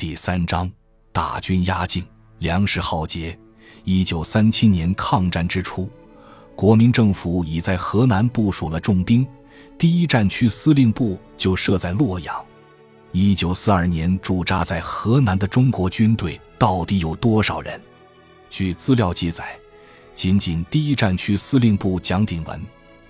[0.00, 0.72] 第三章：
[1.12, 2.02] 大军压境，
[2.38, 3.38] 粮食浩劫。
[3.84, 5.90] 一九三七年抗战之初，
[6.56, 9.28] 国民政府已在河南部署了重兵，
[9.76, 12.34] 第一战区司令部就设在洛阳。
[13.12, 17.78] 一九四二年驻扎在河南的中国军队到底有多少人？
[18.48, 19.54] 据资料记载，
[20.14, 22.58] 仅仅第一战区司令部蒋鼎文、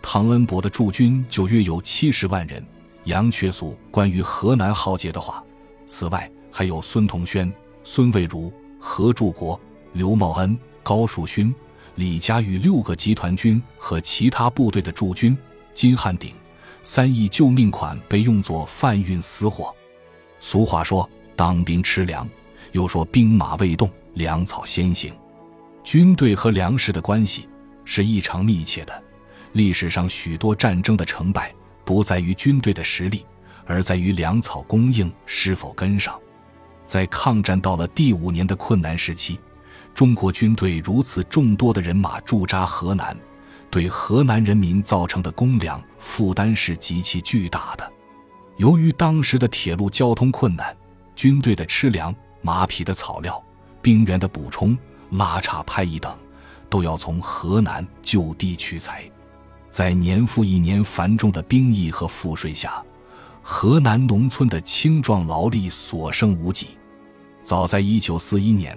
[0.00, 2.64] 汤恩伯的驻军就约有七十万人。
[3.06, 5.42] 杨确素关于河南浩劫的话。
[5.84, 7.52] 此外，还有孙同轩、
[7.84, 8.50] 孙蔚如、
[8.80, 9.60] 何柱国、
[9.92, 11.54] 刘茂恩、高树勋、
[11.96, 15.36] 李佳玉六个集团军和其他部队的驻军。
[15.74, 16.32] 金汉鼎
[16.82, 19.70] 三亿救命款被用作贩运私货。
[20.40, 22.26] 俗话说：“当兵吃粮”，
[22.72, 25.14] 又说“兵马未动，粮草先行”。
[25.84, 27.46] 军队和粮食的关系
[27.84, 29.02] 是异常密切的。
[29.52, 31.54] 历史上许多战争的成败。
[31.84, 33.26] 不在于军队的实力，
[33.66, 36.18] 而在于粮草供应是否跟上。
[36.86, 39.38] 在抗战到了第五年的困难时期，
[39.92, 43.14] 中国军队如此众多的人马驻扎河南，
[43.70, 47.92] 对河南人民造成的公粮负担是极其巨大的。
[48.56, 50.74] 由于当时的铁路交通困难，
[51.14, 53.42] 军队的吃粮、马匹的草料、
[53.82, 54.78] 兵员的补充、
[55.10, 56.16] 拉差派役等，
[56.70, 59.02] 都要从河南就地取材。
[59.68, 62.82] 在年复一年繁重的兵役和赋税下，
[63.48, 66.66] 河南农村的青壮劳力所剩无几。
[67.44, 68.76] 早在1941年，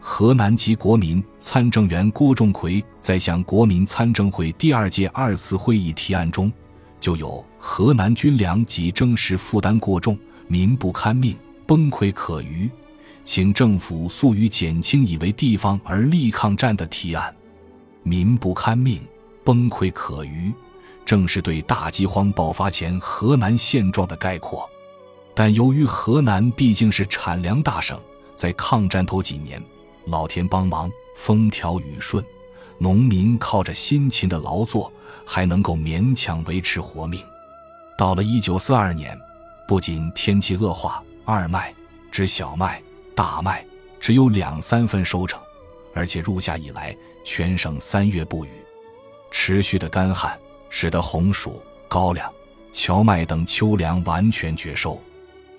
[0.00, 6.50] 河南籍国民参政员郭仲奎在向国民参政会第二届二次会议提案中，
[6.98, 11.36] 就有河南军粮及征食负担过重，民不堪命，
[11.66, 12.70] 崩溃可虞，
[13.26, 17.36] 请政府速予减轻，以为地方而力抗战的提案。
[18.04, 19.02] 民不堪命。
[19.44, 20.52] 崩溃可虞，
[21.08, 24.68] 正是对大饥荒爆发前河南现状的概括。
[25.34, 27.98] 但由于河南毕竟是产粮大省，
[28.34, 29.58] 在抗战头几年，
[30.04, 32.22] 老天帮忙，风调雨顺，
[32.76, 34.92] 农民靠着辛勤的劳作，
[35.24, 37.24] 还能够勉强维持活命。
[37.96, 39.18] 到了一九四二年，
[39.66, 41.74] 不仅天气恶化，二麦
[42.12, 42.82] 指小麦、
[43.14, 43.64] 大麦
[43.98, 45.40] 只有两三分收成，
[45.94, 48.50] 而且入夏以来，全省三月不雨。
[49.30, 50.38] 持续的干旱
[50.70, 52.30] 使得红薯、高粱、
[52.72, 55.00] 荞麦等秋粮完全绝收。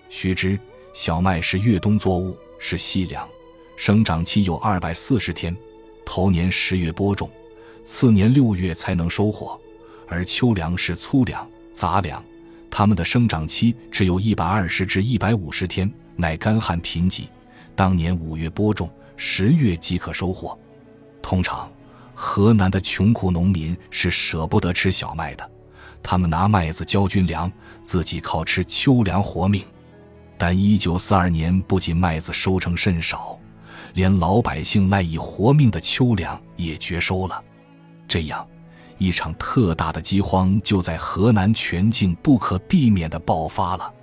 [0.10, 0.60] 须知，
[0.94, 3.28] 小麦是越冬作物，是细粮，
[3.76, 5.56] 生长期有二百四十天，
[6.06, 7.30] 头年十月播种，
[7.84, 9.60] 次年六月才能收获；
[10.08, 12.24] 而秋粮是粗粮、杂粮，
[12.70, 17.28] 它们的生长期只有一百二十至一百五十天，乃干旱贫瘠，
[17.76, 20.58] 当年五月播种，十月即可收获。
[21.22, 21.72] 通常。
[22.22, 25.52] 河南的穷苦农民是舍不得吃小麦的，
[26.04, 27.50] 他们拿麦子交军粮，
[27.82, 29.64] 自己靠吃秋粮活命。
[30.38, 33.40] 但一九四二年，不仅麦子收成甚少，
[33.94, 37.42] 连老百姓赖以活命的秋粮也绝收了。
[38.06, 38.46] 这样，
[38.98, 43.94] 一场特大的饥荒就在河南全境不可避免地爆发了。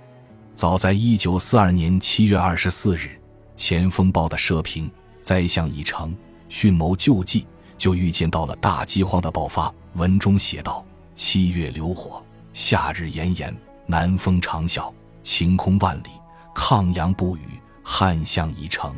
[0.55, 3.09] 早在一九四二年七月二十四日，
[3.55, 4.89] 《前锋报》的社评
[5.21, 6.17] ：“灾相已成，
[6.49, 7.45] 迅谋救济。”
[7.77, 9.73] 就预见到了大饥荒的爆发。
[9.93, 12.23] 文中写道：“七月流火，
[12.53, 13.55] 夏日炎炎，
[13.85, 14.93] 南风长啸，
[15.23, 16.09] 晴空万里，
[16.53, 18.95] 抗阳不雨，旱象已成。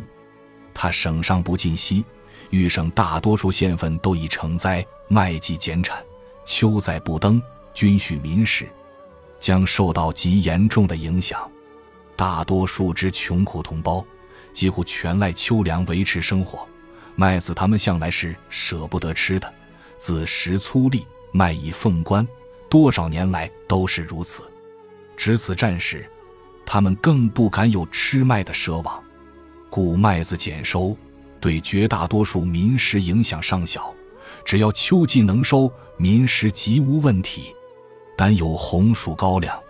[0.73, 2.03] 他省上不尽息，
[2.49, 6.03] 豫省大多数县份都已成灾，麦季减产，
[6.45, 7.41] 秋载不登，
[7.73, 8.67] 军需民食
[9.39, 11.49] 将受到极严重的影响。
[12.15, 14.05] 大多数之穷苦同胞，
[14.51, 16.67] 几乎全赖秋粮维持生活。”
[17.19, 19.53] 麦子他们向来是舍不得吃的，
[19.97, 21.03] 自食粗粝，
[21.33, 22.25] 麦以奉官，
[22.69, 24.43] 多少年来都是如此。
[25.17, 26.09] 值此战时，
[26.65, 29.03] 他们更不敢有吃麦的奢望。
[29.69, 30.95] 故麦子减收，
[31.41, 33.93] 对绝大多数民食影响尚小。
[34.45, 37.53] 只要秋季能收，民食即无问题。
[38.15, 39.61] 但有红薯高粱，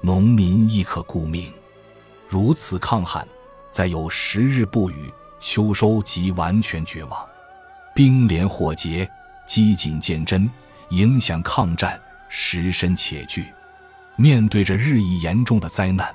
[0.00, 1.52] 农民亦可顾命。
[2.26, 3.24] 如此抗旱，
[3.70, 5.08] 再有十日不雨。
[5.38, 7.26] 秋收即完全绝望，
[7.94, 9.08] 兵连祸结，
[9.46, 10.48] 积谨见真，
[10.90, 13.46] 影响抗战，实深且惧。
[14.16, 16.14] 面对着日益严重的灾难，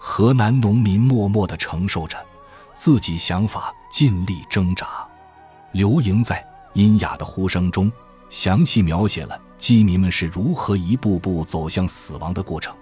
[0.00, 2.16] 河南农民默默地承受着，
[2.74, 4.86] 自己想法尽力挣扎。
[5.72, 6.36] 刘盈在
[6.72, 7.92] 《阴哑的呼声》中，
[8.30, 12.74] 详细描写了饥民们是如何一步步走向死亡的过程。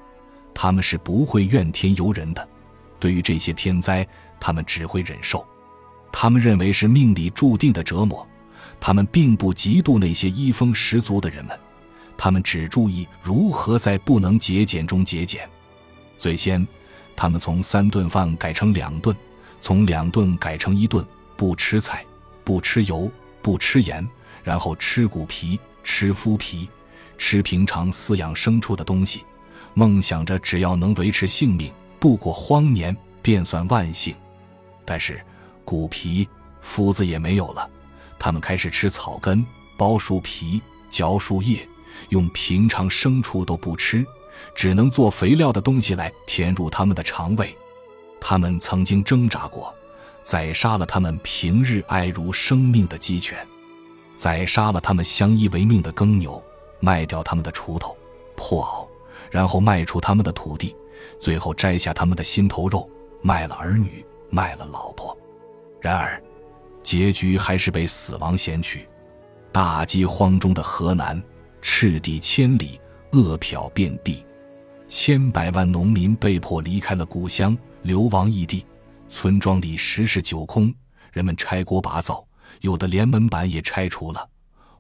[0.55, 2.49] 他们是不会怨天尤人的，
[2.99, 4.07] 对于这些天灾，
[4.39, 5.45] 他们只会忍受。
[6.13, 8.27] 他们认为是命里注定的折磨，
[8.79, 11.59] 他们并不嫉妒那些衣风十足的人们，
[12.17, 15.49] 他们只注意如何在不能节俭中节俭。
[16.17, 16.67] 最先，
[17.17, 19.17] 他们从三顿饭改成两顿，
[19.61, 21.05] 从两顿改成一顿，
[21.37, 22.05] 不吃菜，
[22.45, 23.11] 不吃油，
[23.41, 24.07] 不吃盐，
[24.43, 26.69] 然后吃骨皮，吃麸皮，
[27.17, 29.25] 吃平常饲养牲畜的东西，
[29.73, 34.15] 梦想着只要能维持性命，度过荒年，便算万幸。
[34.85, 35.21] 但是
[35.71, 36.29] 骨皮、
[36.61, 37.71] 麸子也没有了，
[38.19, 39.47] 他们开始吃草根、
[39.79, 41.65] 剥树皮、嚼树叶，
[42.09, 44.05] 用平常牲畜都不吃。
[44.53, 47.57] 只能做肥料的东西来填入他们的肠胃。
[48.21, 49.73] 他们曾经挣扎过，
[50.25, 53.39] 宰杀了他们平日爱如生命的鸡犬，
[54.17, 56.43] 宰杀了他们相依为命的耕牛，
[56.81, 57.97] 卖掉他们的锄头、
[58.35, 58.89] 破袄，
[59.31, 60.75] 然后卖出他们的土地，
[61.21, 62.91] 最后摘下他们的心头肉，
[63.23, 65.17] 卖了儿女，卖了老婆。
[65.81, 66.23] 然而，
[66.83, 68.89] 结局还是被死亡掀去。
[69.53, 71.21] 大饥荒中的河南，
[71.61, 72.81] 赤地千里，
[73.13, 74.25] 饿殍遍地。
[74.87, 78.67] 千百万农民被迫离开了故乡，流亡异地，
[79.09, 80.73] 村庄里十室九空，
[81.13, 82.27] 人们拆锅拔灶，
[82.61, 84.29] 有的连门板也拆除了。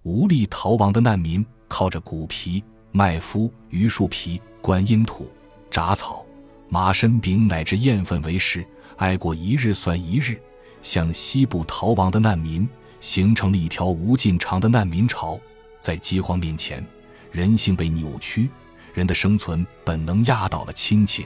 [0.02, 5.30] 无力逃亡的难民靠着谷皮、麦麸、榆树皮、观音土、
[5.70, 6.24] 杂草、
[6.68, 8.66] 麻参饼乃至燕粪为食，
[8.96, 10.40] 挨过一日算一日。
[10.82, 12.68] 向西部逃亡的难民
[13.00, 15.38] 形成了一条无尽长的难民潮。
[15.78, 16.84] 在饥荒面前，
[17.32, 18.50] 人性被扭曲。
[18.92, 21.24] 人的生存本能压倒了亲情，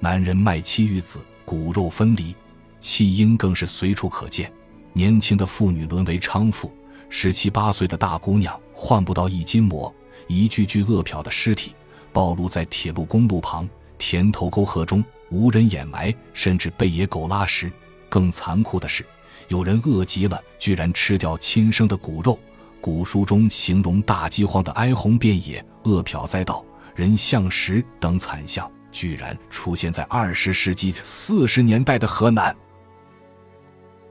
[0.00, 2.34] 男人卖妻育子，骨肉分离，
[2.80, 4.52] 弃婴更是随处可见。
[4.92, 6.74] 年轻的妇女沦为娼妇，
[7.08, 9.94] 十七八岁的大姑娘换不到一斤馍，
[10.26, 11.74] 一具具饿殍的尸体
[12.12, 17.70] 暴露在铁路公路旁、田头沟壑中，无人掩埋，甚至被野狗拉食。
[18.10, 19.02] 更残酷的是，
[19.48, 22.38] 有人饿极了，居然吃掉亲生的骨肉。
[22.82, 26.62] 古书中形容大饥荒的哀鸿遍野，饿殍载道。
[26.94, 32.54] 人相食等惨象，居然出现在二十世纪四十年代的河南。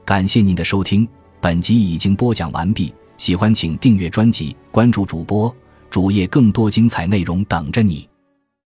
[0.04, 1.06] 感谢您的收听，
[1.40, 2.92] 本集已经播讲完毕。
[3.16, 5.54] 喜欢请订阅专辑，关注主播
[5.88, 8.09] 主页，更多精彩内容等着你。